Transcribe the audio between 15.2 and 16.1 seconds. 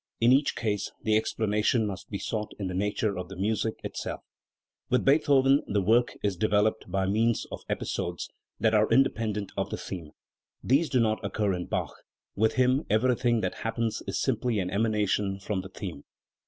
from the theme.